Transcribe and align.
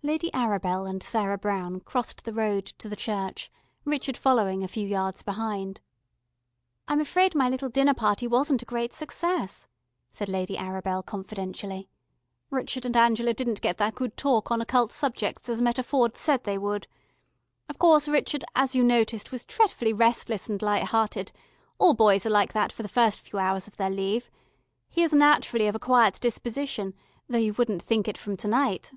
Lady 0.00 0.30
Arabel 0.32 0.86
and 0.88 1.02
Sarah 1.02 1.36
Brown 1.36 1.80
crossed 1.80 2.22
the 2.24 2.32
road 2.32 2.64
to 2.78 2.88
the 2.88 2.96
church, 2.96 3.50
Richard 3.84 4.16
following 4.16 4.62
a 4.62 4.68
few 4.68 4.86
yards 4.86 5.22
behind. 5.24 5.80
"I'm 6.86 7.00
afraid 7.00 7.34
my 7.34 7.48
little 7.50 7.68
dinner 7.68 7.92
party 7.94 8.26
wasn't 8.28 8.62
a 8.62 8.64
great 8.64 8.94
success," 8.94 9.66
said 10.08 10.28
Lady 10.28 10.56
Arabel 10.56 11.02
confidentially. 11.04 11.90
"Rrchud 12.52 12.84
and 12.84 12.96
Angela 12.96 13.34
didn't 13.34 13.60
get 13.60 13.76
that 13.78 13.96
good 13.96 14.16
talk 14.16 14.50
on 14.52 14.60
occult 14.62 14.92
subjects 14.92 15.48
as 15.48 15.60
Meta 15.60 15.82
Ford 15.82 16.16
said 16.16 16.44
they 16.44 16.56
would. 16.58 16.86
Of 17.68 17.78
course 17.80 18.06
Rrchud, 18.06 18.44
as 18.54 18.76
you 18.76 18.84
noticed, 18.84 19.30
was 19.32 19.44
dretfully 19.44 19.92
restless 19.92 20.48
and 20.48 20.62
lighthearted; 20.62 21.32
all 21.78 21.92
boys 21.94 22.24
are 22.24 22.30
like 22.30 22.52
that 22.54 22.70
for 22.72 22.84
the 22.84 22.88
first 22.88 23.18
few 23.20 23.38
hours 23.40 23.66
of 23.66 23.76
their 23.76 23.90
leave. 23.90 24.30
He 24.88 25.02
is 25.02 25.12
naturally 25.12 25.66
of 25.66 25.74
a 25.74 25.80
quiet 25.80 26.18
disposition, 26.20 26.94
though 27.28 27.36
you 27.38 27.52
wouldn't 27.54 27.82
think 27.82 28.06
it 28.06 28.16
from 28.16 28.36
to 28.38 28.46
night." 28.48 28.92